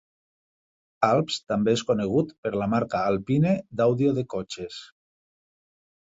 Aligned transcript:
Alps 1.07 1.35
també 1.51 1.75
és 1.79 1.83
conegut 1.89 2.31
per 2.45 2.51
la 2.61 2.67
marca 2.71 3.01
Alpine 3.09 3.51
d'àudio 3.81 4.15
de 4.21 4.25
cotxes. 4.35 4.79